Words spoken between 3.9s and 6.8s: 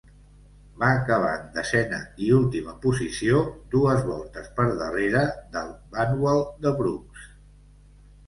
voltes per darrere del Vanwall de